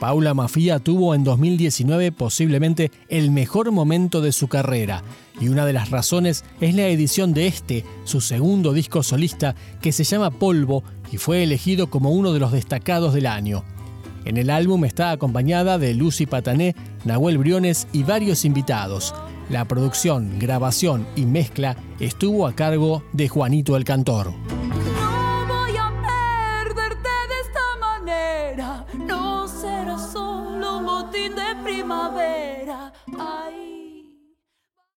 [0.00, 5.02] Paula Mafia tuvo en 2019 posiblemente el mejor momento de su carrera,
[5.40, 9.92] y una de las razones es la edición de este, su segundo disco solista, que
[9.92, 13.64] se llama Polvo y fue elegido como uno de los destacados del año.
[14.26, 16.74] En el álbum está acompañada de Lucy Patané,
[17.04, 19.14] Nahuel Briones y varios invitados.
[19.48, 24.34] La producción, grabación y mezcla estuvo a cargo de Juanito el Cantor.
[31.12, 32.92] de primavera.